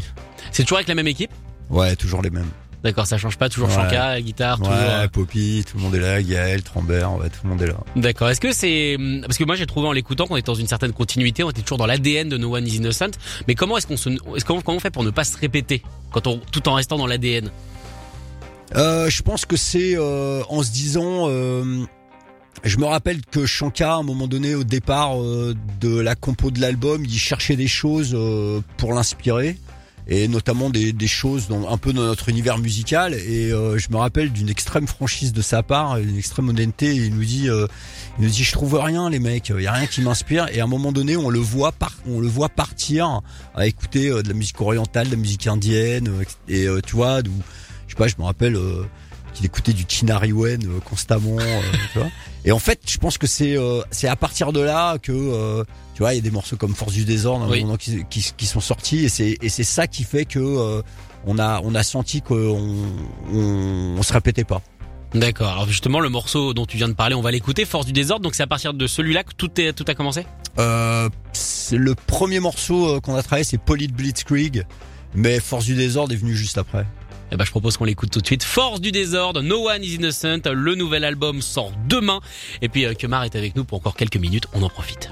C'est 0.52 0.64
toujours 0.64 0.78
avec 0.78 0.88
la 0.88 0.94
même 0.96 1.08
équipe? 1.08 1.30
Ouais, 1.70 1.94
toujours 1.96 2.22
les 2.22 2.30
mêmes. 2.30 2.50
D'accord, 2.84 3.06
ça 3.06 3.18
change 3.18 3.36
pas. 3.38 3.48
Toujours 3.48 3.68
Ouais. 3.68 3.74
Shanka, 3.74 4.10
la 4.14 4.20
guitare. 4.22 4.60
Ouais, 4.62 4.68
euh, 4.70 5.08
Poppy, 5.08 5.64
tout 5.68 5.76
le 5.78 5.82
monde 5.82 5.94
est 5.96 6.00
là, 6.00 6.22
Gaël, 6.22 6.62
Trambert, 6.62 7.12
ouais, 7.14 7.28
tout 7.28 7.40
le 7.42 7.50
monde 7.50 7.60
est 7.62 7.66
là. 7.66 7.74
D'accord. 7.96 8.28
Est-ce 8.30 8.40
que 8.40 8.52
c'est 8.52 8.96
parce 9.22 9.36
que 9.36 9.44
moi 9.44 9.56
j'ai 9.56 9.66
trouvé 9.66 9.88
en 9.88 9.92
l'écoutant 9.92 10.26
qu'on 10.26 10.36
était 10.36 10.46
dans 10.46 10.54
une 10.54 10.68
certaine 10.68 10.92
continuité, 10.92 11.42
on 11.42 11.50
était 11.50 11.62
toujours 11.62 11.78
dans 11.78 11.86
l'ADN 11.86 12.28
de 12.28 12.36
No 12.36 12.54
One 12.56 12.66
Is 12.66 12.76
Innocent. 12.76 13.10
Mais 13.48 13.54
comment 13.56 13.76
est-ce 13.78 13.86
qu'on 13.88 13.96
se, 13.96 14.10
est-ce 14.36 14.44
qu'on- 14.44 14.60
comment 14.60 14.76
on 14.76 14.80
fait 14.80 14.90
pour 14.92 15.02
ne 15.02 15.10
pas 15.10 15.24
se 15.24 15.36
répéter 15.36 15.82
quand 16.12 16.26
on, 16.28 16.38
tout 16.52 16.68
en 16.68 16.74
restant 16.74 16.96
dans 16.98 17.06
l'ADN 17.08 17.50
Euh, 18.76 19.08
je 19.10 19.22
pense 19.22 19.44
que 19.44 19.56
c'est 19.56 19.96
euh, 19.96 20.42
en 20.48 20.62
se 20.62 20.70
disant... 20.70 21.24
euh, 21.28 21.84
je 22.64 22.76
me 22.78 22.84
rappelle 22.86 23.24
que 23.24 23.46
Shanka, 23.46 23.92
à 23.92 23.96
un 23.96 24.02
moment 24.02 24.26
donné, 24.26 24.54
au 24.56 24.64
départ 24.64 25.16
de 25.18 25.98
la 26.00 26.14
compo 26.16 26.50
de 26.50 26.60
l'album, 26.60 27.04
il 27.04 27.16
cherchait 27.18 27.54
des 27.54 27.68
choses 27.68 28.16
pour 28.76 28.92
l'inspirer, 28.92 29.56
et 30.08 30.26
notamment 30.26 30.70
des, 30.70 30.94
choses 31.06 31.48
un 31.68 31.76
peu 31.76 31.92
dans 31.92 32.02
notre 32.02 32.30
univers 32.30 32.58
musical. 32.58 33.12
Et 33.14 33.52
euh, 33.52 33.78
je 33.78 33.90
me 33.90 33.96
rappelle 33.96 34.32
d'une 34.32 34.48
extrême 34.48 34.86
franchise 34.86 35.32
de 35.32 35.42
sa 35.42 35.62
part, 35.62 35.98
une 35.98 36.16
extrême 36.16 36.48
honnêteté. 36.48 36.96
Et 36.96 37.06
il 37.06 37.14
nous 37.14 37.24
dit, 37.24 37.50
euh, 37.50 37.66
il 38.18 38.24
nous 38.24 38.30
dit, 38.30 38.42
je 38.42 38.52
trouve 38.52 38.74
rien, 38.74 39.10
les 39.10 39.18
mecs. 39.18 39.50
Il 39.50 39.62
y 39.62 39.66
a 39.66 39.72
rien 39.72 39.86
qui 39.86 40.00
m'inspire. 40.00 40.46
Et 40.52 40.60
à 40.60 40.64
un 40.64 40.68
moment 40.68 40.92
donné, 40.92 41.16
on 41.16 41.28
le 41.28 41.38
voit 41.38 41.72
par, 41.72 41.92
on 42.06 42.20
le 42.20 42.28
voit 42.28 42.48
partir 42.48 43.20
à 43.54 43.66
écouter 43.66 44.08
euh, 44.08 44.22
de 44.22 44.28
la 44.28 44.34
musique 44.34 44.60
orientale, 44.60 45.06
de 45.06 45.12
la 45.12 45.18
musique 45.18 45.46
indienne, 45.46 46.08
euh, 46.08 46.24
et 46.48 46.82
tu 46.82 46.96
vois, 46.96 47.18
je 47.18 47.92
sais 47.92 47.96
pas, 47.96 48.08
je 48.08 48.14
me 48.18 48.24
rappelle 48.24 48.56
qu'il 49.38 49.46
écoutait 49.46 49.72
du 49.72 49.84
Tinari 49.84 50.32
Wen 50.32 50.60
euh, 50.66 50.80
constamment, 50.80 51.38
euh, 51.38 51.60
tu 51.92 51.98
vois. 52.00 52.08
Et 52.44 52.52
en 52.52 52.58
fait, 52.58 52.80
je 52.86 52.98
pense 52.98 53.18
que 53.18 53.26
c'est 53.26 53.56
euh, 53.56 53.80
c'est 53.90 54.08
à 54.08 54.16
partir 54.16 54.52
de 54.52 54.60
là 54.60 54.98
que 54.98 55.64
tu 55.94 56.02
vois, 56.02 56.12
il 56.12 56.16
y 56.16 56.18
a 56.18 56.22
des 56.22 56.30
morceaux 56.30 56.56
comme 56.56 56.74
Force 56.74 56.92
du 56.92 57.04
désordre 57.04 57.48
Oui. 57.50 57.62
moment 57.62 57.76
qui, 57.76 58.04
qui, 58.10 58.32
qui 58.36 58.46
sont 58.46 58.60
sortis 58.60 59.04
et 59.04 59.08
c'est 59.08 59.36
et 59.40 59.48
c'est 59.48 59.64
ça 59.64 59.86
qui 59.86 60.04
fait 60.04 60.24
que 60.24 60.82
on 61.26 61.38
a 61.38 61.60
on 61.62 61.74
a 61.74 61.82
senti 61.82 62.20
qu'on 62.22 62.36
on, 63.32 63.96
on 63.98 64.02
se 64.02 64.12
répétait 64.12 64.44
pas. 64.44 64.60
D'accord. 65.14 65.48
Alors 65.52 65.66
justement, 65.66 66.00
le 66.00 66.08
morceau 66.10 66.52
dont 66.52 66.66
tu 66.66 66.76
viens 66.76 66.88
de 66.88 66.92
parler, 66.94 67.14
on 67.14 67.22
va 67.22 67.30
l'écouter, 67.30 67.64
Force 67.64 67.86
du 67.86 67.92
désordre. 67.92 68.22
Donc 68.22 68.34
c'est 68.34 68.42
à 68.42 68.46
partir 68.46 68.74
de 68.74 68.86
celui-là 68.86 69.24
que 69.24 69.32
tout 69.36 69.60
est 69.60 69.72
tout 69.72 69.84
a 69.88 69.94
commencé? 69.94 70.26
Euh, 70.58 71.08
c'est 71.32 71.76
le 71.78 71.94
premier 71.94 72.40
morceau 72.40 73.00
qu'on 73.00 73.14
a 73.14 73.22
travaillé, 73.22 73.44
c'est 73.44 73.58
Polit 73.58 73.88
Blitzkrieg, 73.88 74.64
mais 75.14 75.40
Force 75.40 75.64
du 75.64 75.74
désordre 75.76 76.12
est 76.12 76.16
venu 76.16 76.34
juste 76.34 76.58
après. 76.58 76.86
Eh 77.30 77.36
ben, 77.36 77.44
je 77.44 77.50
propose 77.50 77.76
qu'on 77.76 77.84
l'écoute 77.84 78.10
tout 78.10 78.20
de 78.20 78.26
suite. 78.26 78.44
Force 78.44 78.80
du 78.80 78.92
désordre, 78.92 79.42
No 79.42 79.68
One 79.68 79.82
Is 79.82 79.94
Innocent. 79.94 80.50
Le 80.50 80.74
nouvel 80.74 81.04
album 81.04 81.42
sort 81.42 81.72
demain. 81.88 82.20
Et 82.62 82.68
puis, 82.68 82.86
euh, 82.86 82.94
Kemar 82.94 83.24
est 83.24 83.36
avec 83.36 83.54
nous 83.56 83.64
pour 83.64 83.78
encore 83.78 83.96
quelques 83.96 84.16
minutes. 84.16 84.46
On 84.54 84.62
en 84.62 84.70
profite. 84.70 85.10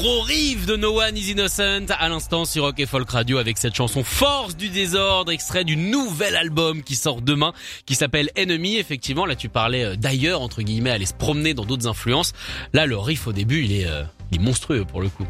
Gros 0.00 0.22
riff 0.22 0.64
de 0.64 0.76
No 0.76 0.98
One 0.98 1.14
Is 1.14 1.32
Innocent 1.32 1.86
à 1.90 2.08
l'instant 2.08 2.46
sur 2.46 2.62
Rock 2.64 2.80
et 2.80 2.86
Folk 2.86 3.10
Radio 3.10 3.36
avec 3.36 3.58
cette 3.58 3.74
chanson 3.74 4.02
Force 4.02 4.56
du 4.56 4.70
désordre, 4.70 5.30
extrait 5.30 5.62
du 5.62 5.76
nouvel 5.76 6.36
album 6.36 6.82
qui 6.82 6.94
sort 6.96 7.20
demain, 7.20 7.52
qui 7.84 7.94
s'appelle 7.94 8.30
Enemy. 8.34 8.76
Effectivement, 8.78 9.26
là 9.26 9.36
tu 9.36 9.50
parlais 9.50 9.84
euh, 9.84 9.96
d'ailleurs 9.96 10.40
entre 10.40 10.62
guillemets, 10.62 10.88
aller 10.90 11.04
se 11.04 11.12
promener 11.12 11.52
dans 11.52 11.66
d'autres 11.66 11.86
influences. 11.86 12.32
Là, 12.72 12.86
le 12.86 12.96
riff 12.96 13.26
au 13.26 13.32
début, 13.34 13.62
il 13.64 13.72
est, 13.72 13.86
euh, 13.86 14.02
il 14.32 14.38
est 14.40 14.42
monstrueux 14.42 14.86
pour 14.86 15.02
le 15.02 15.10
coup. 15.10 15.26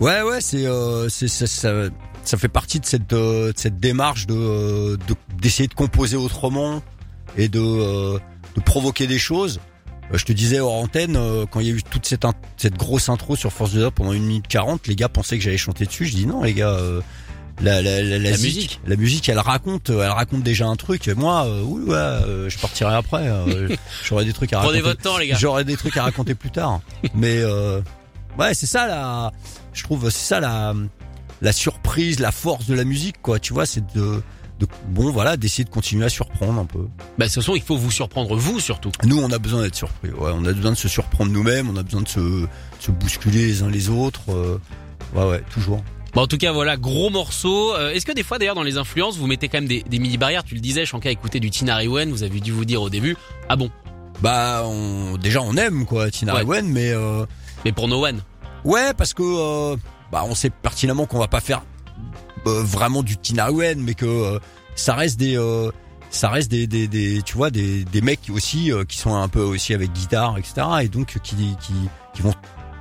Ouais, 0.00 0.22
ouais, 0.22 0.40
c'est, 0.40 0.64
euh, 0.64 1.10
c'est 1.10 1.28
ça, 1.28 1.46
ça, 1.46 1.72
ça 2.24 2.38
fait 2.38 2.48
partie 2.48 2.80
de 2.80 2.86
cette, 2.86 3.12
euh, 3.12 3.52
de 3.52 3.58
cette 3.58 3.78
démarche 3.78 4.26
de, 4.26 4.34
euh, 4.34 4.96
de- 5.06 5.16
d'essayer 5.38 5.68
de 5.68 5.74
composer 5.74 6.16
autrement 6.16 6.82
et 7.36 7.48
de, 7.48 7.60
euh, 7.60 8.18
de 8.56 8.60
provoquer 8.62 9.06
des 9.06 9.18
choses. 9.18 9.60
Euh, 10.12 10.18
Je 10.18 10.24
te 10.24 10.32
disais 10.32 10.60
hors 10.60 10.74
antenne, 10.74 11.16
euh, 11.16 11.46
quand 11.50 11.60
il 11.60 11.66
y 11.68 11.70
a 11.70 11.74
eu 11.74 11.82
toute 11.82 12.06
cette, 12.06 12.24
cette 12.56 12.74
grosse 12.76 13.08
intro 13.08 13.36
sur 13.36 13.52
Force 13.52 13.70
de 13.72 13.76
Désordre 13.76 13.94
pendant 13.94 14.12
une 14.12 14.24
minute 14.24 14.46
40, 14.48 14.86
les 14.86 14.96
gars 14.96 15.08
pensaient 15.08 15.38
que 15.38 15.44
j'allais 15.44 15.56
chanter 15.58 15.86
dessus. 15.86 16.06
Je 16.06 16.14
dis 16.14 16.26
non, 16.26 16.42
les 16.42 16.54
gars, 16.54 16.70
euh, 16.70 17.00
la, 17.62 17.80
la, 17.82 18.02
la, 18.02 18.18
La 18.18 18.30
musique. 18.32 18.80
la 18.86 18.96
musique, 18.96 19.28
elle 19.28 19.38
raconte, 19.38 19.88
elle 19.90 20.00
raconte 20.10 20.42
déjà 20.42 20.66
un 20.66 20.76
truc. 20.76 21.06
Moi, 21.08 21.46
euh, 21.46 21.62
oui, 21.64 21.82
ouais, 21.84 21.94
euh, 21.94 22.48
je 22.50 22.58
partirai 22.58 22.94
après. 22.94 23.28
euh, 23.28 23.68
J'aurai 24.04 24.24
des 24.24 24.32
trucs 24.32 24.52
à 24.52 24.58
Prenez 24.58 24.78
raconter. 24.80 24.82
votre 24.82 25.02
temps 25.02 25.18
les 25.18 25.28
gars. 25.28 25.36
J'aurai 25.38 25.64
des 25.64 25.76
trucs 25.76 25.96
à 25.96 26.02
raconter 26.02 26.34
plus 26.34 26.50
tard. 26.50 26.80
Mais 27.14 27.38
euh, 27.38 27.80
ouais, 28.38 28.54
c'est 28.54 28.66
ça 28.66 28.86
la, 28.86 29.32
je 29.72 29.82
trouve, 29.84 30.10
c'est 30.10 30.26
ça 30.34 30.40
la, 30.40 30.74
la 31.42 31.52
surprise, 31.52 32.18
la 32.18 32.32
force 32.32 32.66
de 32.66 32.74
la 32.74 32.84
musique, 32.84 33.16
quoi. 33.22 33.38
Tu 33.38 33.52
vois, 33.52 33.66
c'est 33.66 33.84
de, 33.94 34.20
de, 34.60 34.66
bon, 34.88 35.10
voilà, 35.10 35.36
d'essayer 35.36 35.64
de 35.64 35.70
continuer 35.70 36.04
à 36.04 36.08
surprendre 36.08 36.60
un 36.60 36.64
peu. 36.64 36.80
Bah, 37.18 37.24
de 37.24 37.24
toute 37.24 37.34
façon, 37.34 37.54
il 37.56 37.62
faut 37.62 37.76
vous 37.76 37.90
surprendre 37.90 38.36
vous 38.36 38.60
surtout. 38.60 38.92
Nous, 39.04 39.18
on 39.18 39.30
a 39.32 39.38
besoin 39.38 39.62
d'être 39.62 39.74
surpris. 39.74 40.10
Ouais, 40.10 40.30
on 40.34 40.44
a 40.44 40.52
besoin 40.52 40.70
de 40.72 40.76
se 40.76 40.88
surprendre 40.88 41.32
nous-mêmes. 41.32 41.68
On 41.68 41.76
a 41.76 41.82
besoin 41.82 42.02
de 42.02 42.08
se, 42.08 42.46
se 42.80 42.90
bousculer 42.90 43.46
les 43.46 43.62
uns 43.62 43.68
les 43.70 43.88
autres. 43.90 44.20
euh, 44.30 44.60
ouais, 45.14 45.24
ouais, 45.28 45.42
toujours. 45.52 45.82
Bon, 46.14 46.22
en 46.22 46.26
tout 46.28 46.38
cas, 46.38 46.52
voilà, 46.52 46.76
gros 46.76 47.10
morceau. 47.10 47.74
Euh, 47.74 47.90
Est-ce 47.90 48.06
que 48.06 48.12
des 48.12 48.22
fois, 48.22 48.38
d'ailleurs, 48.38 48.54
dans 48.54 48.62
les 48.62 48.76
influences, 48.78 49.16
vous 49.16 49.26
mettez 49.26 49.48
quand 49.48 49.58
même 49.58 49.66
des, 49.66 49.82
des 49.82 49.98
mini 49.98 50.16
barrières? 50.16 50.44
Tu 50.44 50.54
le 50.54 50.60
disais, 50.60 50.86
Shanka 50.86 51.10
écouter 51.10 51.40
du 51.40 51.50
Tina 51.50 51.82
Wen. 51.84 52.10
Vous 52.10 52.22
avez 52.22 52.38
dû 52.38 52.52
vous 52.52 52.64
dire 52.64 52.80
au 52.82 52.90
début, 52.90 53.16
ah 53.48 53.56
bon, 53.56 53.70
Bah, 54.22 54.62
on, 54.66 55.16
déjà, 55.16 55.42
on 55.42 55.56
aime 55.56 55.84
quoi, 55.86 56.12
Tina 56.12 56.34
Ouais. 56.36 56.42
Ewen, 56.42 56.68
mais 56.68 56.90
euh, 56.92 57.26
mais 57.64 57.72
pour 57.72 57.88
No 57.88 58.06
One. 58.06 58.20
Ouais, 58.64 58.94
parce 58.96 59.12
que 59.12 59.22
euh, 59.24 59.76
bah 60.12 60.22
on 60.26 60.36
sait 60.36 60.50
pertinemment 60.50 61.04
qu'on 61.06 61.18
va 61.18 61.26
pas 61.26 61.40
faire 61.40 61.62
vraiment 62.50 63.02
du 63.02 63.16
Tina 63.16 63.50
Ewen, 63.50 63.80
mais 63.82 63.94
que 63.94 64.06
euh, 64.06 64.38
ça 64.74 64.94
reste 64.94 65.18
des 65.18 65.36
euh, 65.36 65.70
ça 66.10 66.28
reste 66.28 66.50
des, 66.50 66.66
des, 66.66 66.86
des 66.86 67.22
tu 67.22 67.36
vois 67.36 67.50
des, 67.50 67.84
des 67.84 68.00
mecs 68.00 68.20
aussi 68.30 68.72
euh, 68.72 68.84
qui 68.84 68.98
sont 68.98 69.14
un 69.14 69.28
peu 69.28 69.40
aussi 69.40 69.74
avec 69.74 69.92
guitare 69.92 70.38
etc 70.38 70.66
et 70.82 70.88
donc 70.88 71.18
qui 71.22 71.36
qui 71.60 71.74
qui 72.14 72.22
vont 72.22 72.34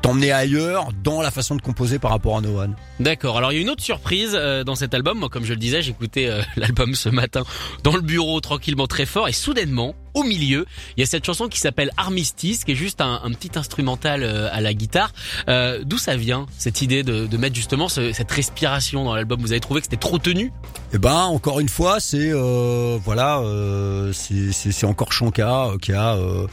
t'emmener 0.04 0.32
ailleurs 0.34 0.90
dans 1.04 1.22
la 1.22 1.32
façon 1.32 1.56
de 1.56 1.62
composer 1.62 1.98
par 1.98 2.12
rapport 2.12 2.38
à 2.38 2.42
No 2.42 2.60
One. 2.60 2.76
D'accord. 3.00 3.38
Alors 3.38 3.52
il 3.52 3.56
y 3.56 3.58
a 3.60 3.62
une 3.62 3.70
autre 3.70 3.82
surprise 3.82 4.32
euh, 4.36 4.64
dans 4.66 4.76
cet 4.76 4.94
album. 4.94 5.18
Moi, 5.18 5.30
comme 5.30 5.46
je 5.46 5.52
le 5.54 5.58
disais, 5.58 5.82
j'écoutais 5.82 6.28
euh, 6.28 6.42
l'album 6.58 6.94
ce 6.94 7.08
matin 7.10 7.44
dans 7.84 7.96
le 7.96 8.02
bureau 8.02 8.40
tranquillement 8.42 8.86
très 8.86 9.06
fort 9.06 9.28
et 9.30 9.32
soudainement, 9.32 9.96
au 10.14 10.24
milieu, 10.24 10.66
il 10.96 11.00
y 11.00 11.04
a 11.04 11.06
cette 11.08 11.26
chanson 11.26 11.48
qui 11.48 11.58
s'appelle 11.60 11.90
Armistice, 11.98 12.66
qui 12.66 12.74
est 12.74 12.76
juste 12.76 13.02
un, 13.02 13.22
un 13.24 13.32
petit 13.32 13.58
instrumental 13.58 14.24
euh, 14.24 14.50
à 14.52 14.60
la 14.62 14.74
guitare. 14.76 15.12
Euh, 15.48 15.80
D'où 15.86 15.98
ça 15.98 16.18
vient 16.18 16.46
cette 16.58 16.82
idée 16.82 17.02
de, 17.04 17.26
de 17.26 17.38
mettre 17.38 17.56
justement 17.56 17.88
ce- 17.88 18.12
cette 18.12 18.30
respiration 18.32 19.06
dans 19.06 19.16
l'album? 19.16 19.40
Vous 19.42 19.54
avez 19.54 19.62
trouvé 19.62 19.80
que 19.80 19.86
c'était 19.86 19.96
trop 19.98 20.20
tenu? 20.20 20.52
Et 20.94 20.98
ben 20.98 21.16
encore 21.24 21.60
une 21.62 21.70
fois 21.70 22.00
c'est 22.02 22.30
euh, 22.32 23.00
voilà 23.04 23.40
euh, 23.40 24.12
c'est 24.14 24.86
encore 24.86 25.12
Shanka 25.14 25.68
euh, 25.68 25.78
qui 25.80 25.94
a 25.94 26.16
euh, 26.16 26.46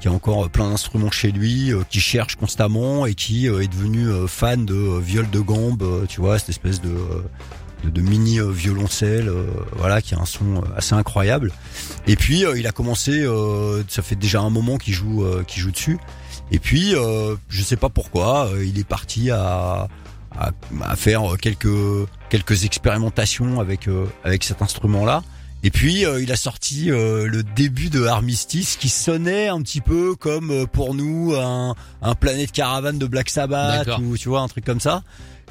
qui 0.00 0.08
a 0.08 0.12
encore 0.12 0.48
plein 0.50 0.70
d'instruments 0.70 1.10
chez 1.10 1.32
lui, 1.32 1.72
euh, 1.72 1.82
qui 1.88 2.00
cherche 2.00 2.36
constamment 2.36 3.06
et 3.06 3.14
qui 3.14 3.48
euh, 3.48 3.62
est 3.62 3.68
devenu 3.68 4.06
euh, 4.08 4.26
fan 4.26 4.64
de 4.64 4.74
euh, 4.74 5.00
viol 5.00 5.28
de 5.30 5.40
gambe, 5.40 5.82
euh, 5.82 6.06
tu 6.06 6.20
vois, 6.20 6.38
cette 6.38 6.50
espèce 6.50 6.80
de, 6.80 6.90
euh, 6.90 7.22
de, 7.84 7.90
de 7.90 8.00
mini 8.00 8.38
euh, 8.38 8.50
violoncelle, 8.50 9.28
euh, 9.28 9.46
voilà, 9.76 10.00
qui 10.00 10.14
a 10.14 10.18
un 10.18 10.24
son 10.24 10.56
euh, 10.56 10.60
assez 10.76 10.94
incroyable. 10.94 11.52
Et 12.06 12.16
puis 12.16 12.44
euh, 12.44 12.58
il 12.58 12.66
a 12.66 12.72
commencé, 12.72 13.22
euh, 13.22 13.82
ça 13.88 14.02
fait 14.02 14.16
déjà 14.16 14.40
un 14.40 14.50
moment 14.50 14.76
qu'il 14.76 14.94
joue, 14.94 15.24
euh, 15.24 15.42
qu'il 15.44 15.62
joue 15.62 15.72
dessus. 15.72 15.98
Et 16.50 16.58
puis 16.58 16.94
euh, 16.94 17.34
je 17.48 17.62
sais 17.62 17.76
pas 17.76 17.88
pourquoi, 17.88 18.48
euh, 18.48 18.64
il 18.64 18.78
est 18.78 18.86
parti 18.88 19.30
à, 19.30 19.88
à, 20.38 20.50
à 20.82 20.96
faire 20.96 21.22
quelques 21.40 21.68
quelques 22.30 22.64
expérimentations 22.64 23.60
avec 23.60 23.88
euh, 23.88 24.06
avec 24.24 24.44
cet 24.44 24.62
instrument-là. 24.62 25.24
Et 25.62 25.70
puis 25.70 26.04
euh, 26.04 26.22
il 26.22 26.30
a 26.30 26.36
sorti 26.36 26.90
euh, 26.90 27.26
le 27.26 27.42
début 27.42 27.90
de 27.90 28.04
Armistice 28.04 28.76
qui 28.76 28.88
sonnait 28.88 29.48
un 29.48 29.60
petit 29.62 29.80
peu 29.80 30.14
comme 30.14 30.50
euh, 30.50 30.66
pour 30.66 30.94
nous 30.94 31.34
un, 31.34 31.74
un 32.00 32.14
Planète 32.14 32.52
Caravane 32.52 32.98
de 32.98 33.06
Black 33.06 33.28
Sabbath 33.28 33.86
D'accord. 33.86 34.00
ou 34.02 34.16
tu 34.16 34.28
vois 34.28 34.40
un 34.40 34.48
truc 34.48 34.64
comme 34.64 34.80
ça. 34.80 35.02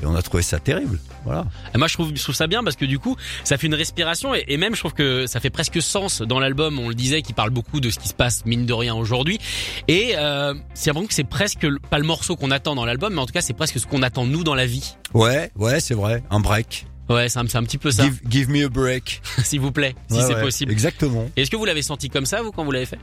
Et 0.01 0.05
on 0.05 0.15
a 0.15 0.21
trouvé 0.21 0.43
ça 0.43 0.59
terrible. 0.59 0.99
Voilà. 1.25 1.45
Et 1.73 1.77
moi, 1.79 1.87
je 1.87 1.93
trouve, 1.95 2.11
je 2.15 2.21
trouve 2.21 2.35
ça 2.35 2.45
bien 2.45 2.63
parce 2.63 2.75
que 2.75 2.85
du 2.85 2.99
coup, 2.99 3.15
ça 3.43 3.57
fait 3.57 3.65
une 3.67 3.73
respiration 3.73 4.35
et, 4.35 4.45
et 4.47 4.57
même, 4.57 4.75
je 4.75 4.79
trouve 4.79 4.93
que 4.93 5.25
ça 5.25 5.39
fait 5.39 5.49
presque 5.49 5.81
sens 5.81 6.21
dans 6.21 6.39
l'album. 6.39 6.77
On 6.79 6.89
le 6.89 6.95
disait, 6.95 7.23
qui 7.23 7.33
parle 7.33 7.49
beaucoup 7.49 7.79
de 7.79 7.89
ce 7.89 7.97
qui 7.97 8.07
se 8.07 8.13
passe 8.13 8.45
mine 8.45 8.65
de 8.67 8.73
rien 8.73 8.93
aujourd'hui. 8.93 9.39
Et 9.87 10.13
euh, 10.15 10.53
c'est 10.75 10.91
vraiment 10.91 11.07
que 11.07 11.15
c'est 11.15 11.23
presque 11.23 11.67
pas 11.89 11.97
le 11.97 12.05
morceau 12.05 12.35
qu'on 12.35 12.51
attend 12.51 12.75
dans 12.75 12.85
l'album, 12.85 13.13
mais 13.15 13.21
en 13.21 13.25
tout 13.25 13.33
cas, 13.33 13.41
c'est 13.41 13.53
presque 13.53 13.79
ce 13.79 13.87
qu'on 13.87 14.03
attend 14.03 14.25
nous 14.27 14.43
dans 14.43 14.55
la 14.55 14.67
vie. 14.67 14.95
Ouais, 15.15 15.51
ouais, 15.55 15.79
c'est 15.79 15.95
vrai. 15.95 16.23
Un 16.29 16.41
break. 16.41 16.85
Ouais, 17.09 17.29
c'est 17.29 17.39
un, 17.39 17.43
un 17.43 17.63
petit 17.63 17.77
peu 17.77 17.91
ça, 17.91 18.03
Give, 18.03 18.19
give 18.29 18.49
me 18.49 18.65
a 18.65 18.69
break. 18.69 19.21
s'il 19.43 19.61
vous 19.61 19.71
plaît, 19.71 19.95
si 20.09 20.17
Ouais, 20.17 20.23
c'est 20.23 20.35
ouais, 20.35 20.41
possible. 20.41 20.71
Exactement. 20.71 21.29
Est-ce 21.35 21.49
que 21.49 21.55
vous 21.55 21.65
l'avez 21.65 21.81
senti 21.81 22.09
comme 22.09 22.25
ça, 22.25 22.41
vous, 22.41 22.51
quand 22.51 22.65
vous 22.65 22.71
l'avez 22.71 22.85
fait? 22.85 22.99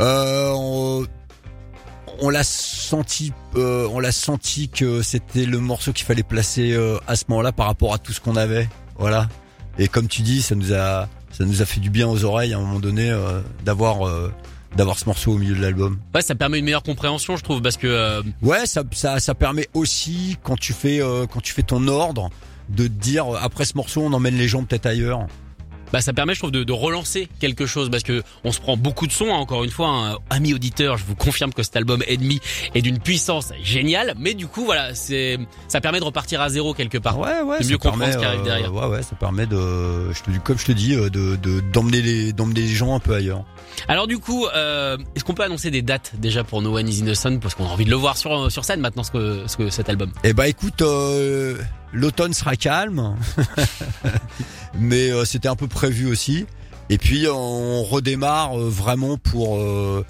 Euh, 0.00 0.50
on 0.54 1.06
on 2.20 2.30
l'a 2.30 2.44
senti, 2.44 3.32
euh, 3.56 3.86
on 3.92 3.98
l'a 4.00 4.12
senti 4.12 4.68
que 4.70 5.02
c'était 5.02 5.44
le 5.44 5.58
morceau 5.58 5.92
qu'il 5.92 6.06
fallait 6.06 6.22
placer 6.22 6.72
euh, 6.72 6.96
à 7.06 7.14
ce 7.16 7.24
moment-là 7.28 7.52
par 7.52 7.66
rapport 7.66 7.92
à 7.92 7.98
tout 7.98 8.12
ce 8.12 8.20
qu'on 8.20 8.36
avait. 8.36 8.68
Voilà. 8.98 9.28
Et 9.78 9.88
comme 9.88 10.08
tu 10.08 10.22
dis, 10.22 10.40
ça 10.40 10.54
nous 10.54 10.72
a, 10.72 11.08
ça 11.30 11.44
nous 11.44 11.60
a 11.60 11.66
fait 11.66 11.80
du 11.80 11.90
bien 11.90 12.08
aux 12.08 12.24
oreilles 12.24 12.54
à 12.54 12.58
un 12.58 12.60
moment 12.60 12.80
donné 12.80 13.10
euh, 13.10 13.42
d'avoir, 13.64 14.08
d'avoir 14.76 14.98
ce 14.98 15.06
morceau 15.06 15.32
au 15.32 15.38
milieu 15.38 15.54
de 15.54 15.60
l'album. 15.60 15.98
Ouais, 16.14 16.22
ça 16.22 16.34
permet 16.34 16.58
une 16.58 16.64
meilleure 16.64 16.82
compréhension, 16.82 17.36
je 17.36 17.42
trouve, 17.42 17.60
parce 17.60 17.76
que 17.76 17.86
euh, 17.86 18.22
Ouais, 18.42 18.64
ça, 18.66 18.82
ça, 18.92 19.18
ça 19.20 19.34
permet 19.34 19.68
aussi 19.74 20.36
quand 20.42 20.56
tu 20.58 20.72
fais, 20.72 21.00
euh, 21.02 21.26
quand 21.26 21.40
tu 21.40 21.52
fais 21.52 21.62
ton 21.62 21.86
ordre, 21.88 22.30
de 22.68 22.86
dire 22.86 23.34
euh, 23.34 23.38
après 23.40 23.64
ce 23.64 23.76
morceau, 23.76 24.02
on 24.02 24.12
emmène 24.12 24.36
les 24.36 24.48
gens 24.48 24.64
peut-être 24.64 24.86
ailleurs. 24.86 25.26
bah, 25.92 26.00
ça 26.00 26.12
permet, 26.12 26.34
je 26.34 26.40
trouve, 26.40 26.50
de, 26.50 26.64
de 26.64 26.72
relancer 26.72 27.28
quelque 27.38 27.64
chose, 27.64 27.90
parce 27.90 28.02
que 28.02 28.22
on 28.44 28.50
se 28.52 28.60
prend 28.60 28.76
beaucoup 28.76 29.06
de 29.06 29.12
sons. 29.12 29.28
hein, 29.32 29.38
encore 29.38 29.62
une 29.62 29.70
fois, 29.70 29.88
hein. 29.88 30.18
amis 30.30 30.52
auditeurs, 30.52 30.98
je 30.98 31.04
vous 31.04 31.14
confirme 31.14 31.52
que 31.52 31.62
cet 31.62 31.76
album 31.76 32.02
Ennemi 32.08 32.40
est 32.74 32.82
d'une 32.82 32.98
puissance 32.98 33.52
géniale, 33.62 34.14
mais 34.18 34.34
du 34.34 34.46
coup, 34.48 34.64
voilà, 34.64 34.94
c'est, 34.94 35.38
ça 35.68 35.80
permet 35.80 36.00
de 36.00 36.04
repartir 36.04 36.40
à 36.40 36.48
zéro 36.48 36.74
quelque 36.74 36.98
part. 36.98 37.18
Ouais, 37.18 37.40
ouais. 37.42 37.58
mieux 37.64 37.78
comprendre 37.78 37.98
permet, 38.00 38.12
ce 38.12 38.18
qui 38.18 38.24
arrive 38.24 38.40
euh, 38.40 38.44
derrière. 38.44 38.74
Ouais, 38.74 38.86
ouais, 38.88 39.02
ça 39.02 39.14
permet 39.14 39.46
de, 39.46 40.12
je 40.12 40.22
te 40.22 40.38
comme 40.40 40.58
je 40.58 40.66
te 40.66 40.72
dis, 40.72 40.94
euh, 40.94 41.08
de, 41.08 41.36
de, 41.36 41.60
d'emmener 41.60 42.02
les, 42.02 42.32
d'emmener 42.32 42.62
les 42.62 42.68
gens 42.74 42.94
un 42.96 43.00
peu 43.00 43.14
ailleurs. 43.14 43.44
Alors 43.88 44.06
du 44.06 44.18
coup, 44.18 44.46
euh, 44.46 44.96
est-ce 45.14 45.22
qu'on 45.24 45.34
peut 45.34 45.44
annoncer 45.44 45.70
des 45.70 45.82
dates 45.82 46.12
déjà 46.18 46.42
pour 46.44 46.62
No 46.62 46.76
One 46.78 46.88
Is 46.88 46.98
Innocent 47.00 47.38
parce 47.38 47.54
qu'on 47.54 47.66
a 47.66 47.68
envie 47.68 47.84
de 47.84 47.90
le 47.90 47.96
voir 47.96 48.16
sur 48.16 48.50
sur 48.50 48.64
scène 48.64 48.80
maintenant 48.80 49.02
ce 49.02 49.10
que, 49.10 49.44
ce 49.46 49.56
que 49.58 49.68
cet 49.70 49.88
album. 49.90 50.10
Eh 50.24 50.32
ben 50.32 50.44
écoute, 50.44 50.80
euh, 50.80 51.58
l'automne 51.92 52.32
sera 52.32 52.56
calme, 52.56 53.16
mais 54.78 55.10
euh, 55.10 55.24
c'était 55.24 55.48
un 55.48 55.56
peu 55.56 55.68
prévu 55.68 56.06
aussi. 56.06 56.46
Et 56.88 56.98
puis 56.98 57.26
on 57.28 57.82
redémarre 57.82 58.58
euh, 58.58 58.68
vraiment 58.68 59.16
pour 59.16 59.56
euh, 59.56 60.04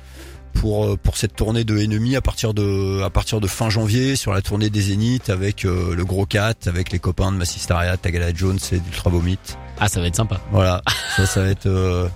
pour 0.54 0.84
euh, 0.84 0.96
pour 0.96 1.16
cette 1.16 1.34
tournée 1.36 1.64
de 1.64 1.76
Enemy 1.78 2.16
à 2.16 2.20
partir 2.20 2.54
de 2.54 3.02
à 3.02 3.10
partir 3.10 3.40
de 3.40 3.46
fin 3.46 3.70
janvier 3.70 4.16
sur 4.16 4.32
la 4.32 4.42
tournée 4.42 4.70
des 4.70 4.82
Zéniths 4.82 5.30
avec 5.30 5.64
euh, 5.64 5.94
le 5.94 6.04
gros 6.04 6.26
4 6.26 6.68
avec 6.68 6.90
les 6.92 6.98
copains 6.98 7.32
de 7.32 7.36
Massistaria, 7.36 7.96
Tagala 7.96 8.34
Jones 8.34 8.58
et 8.72 8.78
d'Ultra 8.78 9.10
Vomit. 9.10 9.38
Ah, 9.78 9.88
ça 9.88 10.00
va 10.00 10.06
être 10.06 10.16
sympa. 10.16 10.40
Voilà, 10.52 10.82
ça 11.16 11.26
ça 11.26 11.42
va 11.42 11.48
être 11.48 11.66
euh, 11.66 12.08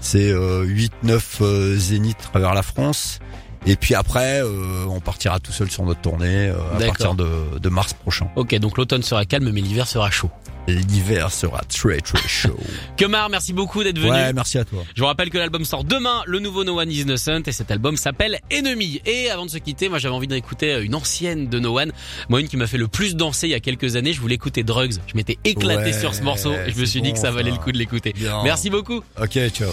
c'est 0.00 0.30
euh, 0.30 0.64
8 0.64 0.92
9 1.02 1.38
euh, 1.40 1.76
Zéniths 1.76 2.20
à 2.26 2.30
travers 2.30 2.54
la 2.54 2.62
France. 2.62 3.20
Et 3.66 3.76
puis 3.76 3.94
après, 3.94 4.42
euh, 4.42 4.84
on 4.88 5.00
partira 5.00 5.40
tout 5.40 5.52
seul 5.52 5.70
sur 5.70 5.84
notre 5.84 6.00
tournée 6.00 6.48
euh, 6.48 6.56
à 6.76 6.84
partir 6.86 7.14
de, 7.14 7.58
de 7.58 7.68
mars 7.68 7.94
prochain. 7.94 8.28
Ok, 8.36 8.54
donc 8.56 8.76
l'automne 8.76 9.02
sera 9.02 9.24
calme, 9.24 9.50
mais 9.50 9.60
l'hiver 9.60 9.86
sera 9.88 10.10
chaud. 10.10 10.30
L'hiver 10.66 11.30
sera 11.30 11.60
très 11.68 11.98
très 12.00 12.18
chaud. 12.28 12.56
Kemar, 12.96 13.28
merci 13.28 13.52
beaucoup 13.52 13.82
d'être 13.84 13.98
venu. 13.98 14.10
ouais, 14.10 14.32
merci 14.32 14.56
à 14.58 14.64
toi. 14.64 14.82
Je 14.94 15.00
vous 15.00 15.06
rappelle 15.06 15.28
que 15.28 15.36
l'album 15.36 15.64
sort 15.66 15.84
demain, 15.84 16.22
le 16.26 16.38
nouveau 16.38 16.64
No 16.64 16.80
One 16.80 16.90
Is 16.90 17.02
Innocent, 17.02 17.42
et 17.46 17.52
cet 17.52 17.70
album 17.70 17.96
s'appelle 17.98 18.40
Enemy. 18.50 19.02
Et 19.04 19.30
avant 19.30 19.44
de 19.44 19.50
se 19.50 19.58
quitter, 19.58 19.88
moi 19.90 19.98
j'avais 19.98 20.14
envie 20.14 20.26
d'écouter 20.26 20.80
une 20.82 20.94
ancienne 20.94 21.48
de 21.48 21.58
No 21.58 21.78
One, 21.78 21.92
moi 22.30 22.40
une 22.40 22.48
qui 22.48 22.56
m'a 22.56 22.66
fait 22.66 22.78
le 22.78 22.88
plus 22.88 23.14
danser 23.14 23.46
il 23.48 23.50
y 23.50 23.54
a 23.54 23.60
quelques 23.60 23.96
années. 23.96 24.12
Je 24.14 24.20
voulais 24.22 24.36
écouter 24.36 24.62
Drugs. 24.62 24.94
Je 25.06 25.16
m'étais 25.16 25.38
éclaté 25.44 25.84
Ouais, 25.84 25.92
sur 25.92 26.14
ce 26.14 26.22
morceau 26.22 26.52
et 26.54 26.70
je 26.70 26.78
me 26.80 26.84
suis 26.86 27.02
dit 27.02 27.12
que 27.12 27.18
ça 27.18 27.30
valait 27.30 27.50
le 27.50 27.58
coup 27.58 27.72
de 27.72 27.78
l'écouter. 27.78 28.14
Merci 28.42 28.70
beaucoup. 28.70 29.02
Ok, 29.20 29.38
ciao. 29.50 29.70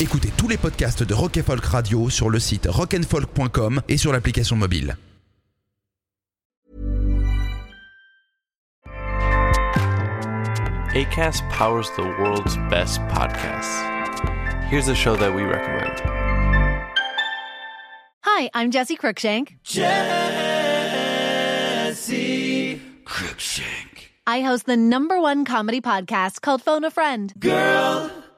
Écoutez 0.00 0.30
tous 0.36 0.46
les 0.46 0.56
podcasts 0.56 1.02
de 1.02 1.12
Rock 1.12 1.38
and 1.38 1.42
Folk 1.42 1.64
Radio 1.64 2.08
sur 2.08 2.30
le 2.30 2.38
site 2.38 2.68
rockandfolk.com 2.70 3.82
et 3.88 3.96
sur 3.96 4.12
l'application 4.12 4.54
mobile. 4.54 4.96
ACAST 10.94 11.42
powers 11.50 11.90
the 11.96 12.04
world's 12.20 12.56
best 12.70 13.00
podcasts. 13.08 13.82
Here's 14.70 14.88
a 14.88 14.94
show 14.94 15.16
that 15.16 15.34
we 15.34 15.42
recommend. 15.42 16.00
Hi, 18.22 18.48
I'm 18.54 18.70
Jesse 18.70 18.96
Cruikshank. 18.96 19.56
Jesse 19.64 20.38
see. 21.94 22.80
Crookshank. 23.04 24.12
I 24.28 24.42
host 24.42 24.66
the 24.66 24.76
number 24.76 25.20
one 25.20 25.44
comedy 25.44 25.80
podcast 25.80 26.40
called 26.42 26.62
Phone 26.62 26.84
a 26.84 26.90
Friend. 26.90 27.32
Girl, 27.40 28.10